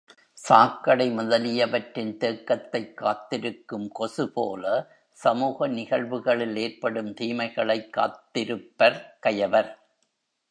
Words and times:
சாக்கடை 0.33 1.09
முதலியவற்றின் 1.09 2.17
தேக்கத்தைக் 2.17 2.93
காத்திருக்கும் 2.93 3.89
கொசு 3.89 4.31
போல, 4.31 4.91
சமூக 5.11 5.67
நிகழ்வுகளில் 5.67 6.55
ஏற்படும் 6.55 7.13
தீமைகளைக் 7.13 7.89
காத்திருப்பர் 7.97 9.01
கயவர். 9.19 9.77